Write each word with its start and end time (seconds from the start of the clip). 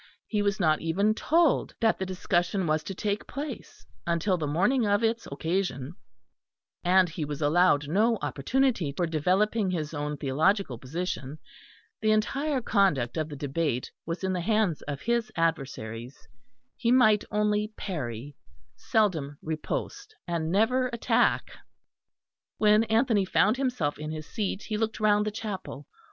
He 0.25 0.41
was 0.41 0.59
not 0.59 0.81
even 0.81 1.13
told 1.13 1.75
that 1.79 1.99
the 1.99 2.07
discussion 2.07 2.65
was 2.65 2.81
to 2.85 2.95
take 2.95 3.27
place 3.27 3.85
until 4.07 4.35
the 4.35 4.47
morning 4.47 4.83
of 4.87 5.03
its 5.03 5.27
occasion, 5.31 5.93
and 6.83 7.07
he 7.07 7.23
was 7.23 7.39
allowed 7.39 7.87
no 7.87 8.17
opportunity 8.19 8.91
for 8.91 9.05
developing 9.05 9.69
his 9.69 9.93
own 9.93 10.17
theological 10.17 10.79
position; 10.79 11.37
the 12.01 12.09
entire 12.09 12.61
conduct 12.61 13.15
of 13.15 13.29
the 13.29 13.35
debate 13.35 13.91
was 14.03 14.23
in 14.23 14.33
the 14.33 14.41
hands 14.41 14.81
of 14.87 15.01
his 15.01 15.31
adversaries; 15.35 16.27
he 16.75 16.91
might 16.91 17.23
only 17.29 17.71
parry, 17.77 18.35
seldom 18.75 19.37
riposte, 19.43 20.15
and 20.25 20.51
never 20.51 20.87
attack. 20.91 21.51
When 22.57 22.85
Anthony 22.85 23.23
found 23.23 23.57
himself 23.57 23.99
in 23.99 24.09
his 24.09 24.25
seat 24.25 24.63
he 24.63 24.77
looked 24.77 24.99
round 24.99 25.27
the 25.27 25.31
chapel. 25.31 25.85